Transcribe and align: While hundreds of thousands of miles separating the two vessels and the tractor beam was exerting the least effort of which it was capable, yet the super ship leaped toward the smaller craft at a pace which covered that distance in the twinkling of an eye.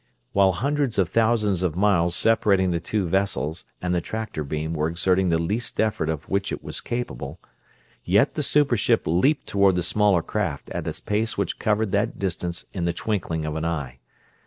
While 0.33 0.53
hundreds 0.53 0.97
of 0.97 1.09
thousands 1.09 1.61
of 1.61 1.75
miles 1.75 2.15
separating 2.15 2.71
the 2.71 2.79
two 2.79 3.07
vessels 3.07 3.65
and 3.83 3.93
the 3.93 4.01
tractor 4.01 4.43
beam 4.43 4.73
was 4.73 4.89
exerting 4.89 5.29
the 5.29 5.37
least 5.37 5.79
effort 5.79 6.09
of 6.09 6.27
which 6.27 6.51
it 6.51 6.63
was 6.63 6.81
capable, 6.81 7.39
yet 8.03 8.33
the 8.33 8.41
super 8.41 8.75
ship 8.77 9.03
leaped 9.05 9.45
toward 9.45 9.75
the 9.75 9.83
smaller 9.83 10.23
craft 10.23 10.71
at 10.71 10.87
a 10.87 11.03
pace 11.03 11.37
which 11.37 11.59
covered 11.59 11.91
that 11.91 12.17
distance 12.17 12.65
in 12.73 12.85
the 12.85 12.93
twinkling 12.93 13.45
of 13.45 13.55
an 13.55 13.63
eye. 13.63 13.99